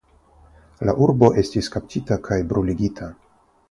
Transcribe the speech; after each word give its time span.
La 0.89 0.95
urbo 1.07 1.31
estis 1.43 1.71
kaptita 1.77 2.21
kaj 2.31 2.43
bruligita. 2.53 3.17